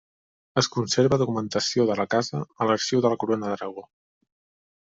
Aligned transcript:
Es 0.61 0.69
conserva 0.75 1.19
documentació 1.23 1.85
de 1.91 1.97
la 2.01 2.07
casa 2.15 2.41
a 2.65 2.71
l'arxiu 2.71 3.07
de 3.07 3.15
la 3.15 3.21
corona 3.25 3.53
d'Aragó. 3.53 3.89